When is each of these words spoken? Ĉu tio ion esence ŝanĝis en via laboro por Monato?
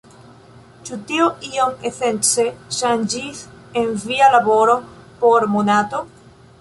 Ĉu 0.87 0.95
tio 1.09 1.27
ion 1.49 1.75
esence 1.89 2.45
ŝanĝis 2.79 3.45
en 3.83 3.93
via 4.07 4.31
laboro 4.37 4.77
por 5.21 5.47
Monato? 5.57 6.03